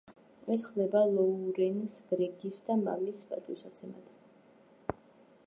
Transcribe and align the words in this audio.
ეს 0.53 0.61
ხდება 0.69 1.03
ლოურენს 1.17 1.93
ბრეგის 2.13 2.59
და 2.71 2.79
მამის 2.89 3.21
პატივსაცემად. 3.35 4.11